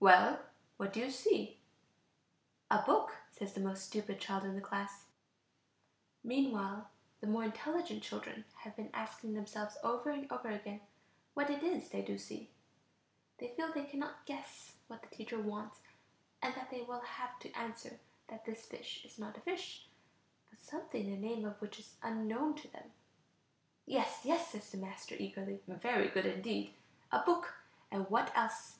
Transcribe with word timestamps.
"Well, 0.00 0.40
what 0.78 0.94
do 0.94 1.00
you 1.00 1.10
see?" 1.10 1.58
"A 2.70 2.80
book," 2.86 3.18
says 3.32 3.52
the 3.52 3.60
most 3.60 3.84
stupid 3.84 4.18
child 4.18 4.42
in 4.44 4.54
the 4.54 4.62
class. 4.62 5.04
Meanwhile, 6.22 6.88
the 7.20 7.26
more 7.26 7.44
intelligent 7.44 8.02
children 8.02 8.46
have 8.60 8.74
been 8.76 8.88
asking 8.94 9.34
themselves 9.34 9.76
over 9.82 10.08
and 10.08 10.26
over 10.32 10.48
again 10.48 10.80
what 11.34 11.50
it 11.50 11.62
is 11.62 11.90
they 11.90 12.00
do 12.00 12.16
see; 12.16 12.48
they 13.36 13.48
feel 13.54 13.74
they 13.74 13.84
cannot 13.84 14.24
guess 14.24 14.74
what 14.88 15.02
the 15.02 15.14
teacher 15.14 15.38
wants, 15.38 15.80
and 16.40 16.54
that 16.54 16.70
they 16.70 16.80
will 16.80 17.00
have 17.00 17.38
to 17.40 17.52
answer 17.52 18.00
that 18.28 18.46
this 18.46 18.64
fish 18.64 19.04
is 19.04 19.18
not 19.18 19.36
a 19.36 19.40
fish, 19.42 19.86
but 20.48 20.60
something 20.62 21.04
the 21.10 21.16
name 21.28 21.44
of 21.44 21.60
which 21.60 21.78
is 21.78 21.94
unknown 22.02 22.54
to 22.56 22.68
them. 22.68 22.90
"Yes, 23.84 24.22
yes," 24.24 24.48
says 24.48 24.70
the 24.72 24.78
master, 24.78 25.14
eagerly, 25.18 25.60
"very 25.66 26.08
good 26.08 26.24
indeed, 26.24 26.72
a 27.12 27.18
book. 27.22 27.52
And 27.90 28.08
what 28.08 28.34
else?" 28.34 28.78